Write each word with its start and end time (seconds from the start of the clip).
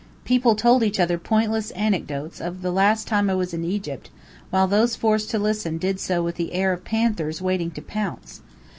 People 0.25 0.55
told 0.55 0.81
each 0.81 0.99
other 0.99 1.19
pointless 1.19 1.69
anecdotes 1.77 2.41
of 2.41 2.63
"the 2.63 2.71
last 2.71 3.05
time 3.05 3.29
I 3.29 3.35
was 3.35 3.53
in 3.53 3.63
Egypt," 3.63 4.09
while 4.49 4.65
those 4.67 4.95
forced 4.95 5.29
to 5.29 5.37
listen 5.37 5.77
did 5.77 5.99
so 5.99 6.23
with 6.23 6.37
the 6.37 6.53
air 6.53 6.73
of 6.73 6.83
panthers 6.83 7.39
waiting 7.39 7.69
to 7.69 7.83
pounce. 7.83 8.41